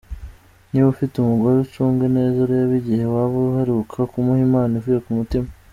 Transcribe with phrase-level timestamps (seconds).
[0.69, 5.49] Niba ufite umugore ucunge neza urebe igihe waba uheruka kumuha impano ivuye k´umutima.